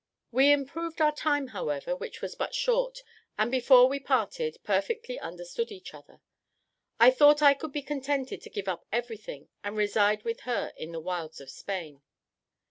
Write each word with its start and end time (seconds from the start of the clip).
We 0.31 0.51
improved 0.51 0.99
our 0.99 1.11
time, 1.15 1.49
however, 1.49 1.95
which 1.95 2.23
was 2.23 2.33
but 2.33 2.55
short; 2.55 3.03
and, 3.37 3.51
before 3.51 3.87
we 3.87 3.99
parted, 3.99 4.57
perfectly 4.63 5.19
understood 5.19 5.71
each 5.71 5.93
other. 5.93 6.21
I 6.99 7.11
thought 7.11 7.43
I 7.43 7.53
could 7.53 7.71
be 7.71 7.83
contented 7.83 8.41
to 8.41 8.49
give 8.49 8.67
up 8.67 8.87
everything, 8.91 9.49
and 9.63 9.77
reside 9.77 10.23
with 10.23 10.39
her 10.39 10.73
in 10.75 10.91
the 10.91 10.99
wilds 10.99 11.39
of 11.39 11.51
Spain. 11.51 12.01